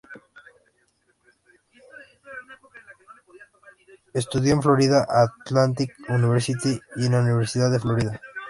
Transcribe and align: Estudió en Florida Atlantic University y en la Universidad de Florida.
Estudió 4.15 4.53
en 4.55 4.63
Florida 4.63 5.05
Atlantic 5.07 5.93
University 6.09 6.81
y 6.95 7.05
en 7.05 7.11
la 7.11 7.19
Universidad 7.21 7.69
de 7.69 7.79
Florida. 7.79 8.19